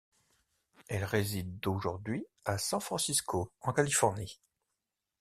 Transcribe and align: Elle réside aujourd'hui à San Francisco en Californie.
Elle 0.87 1.03
réside 1.03 1.67
aujourd'hui 1.67 2.25
à 2.43 2.57
San 2.57 2.79
Francisco 2.81 3.51
en 3.61 3.71
Californie. 3.71 4.39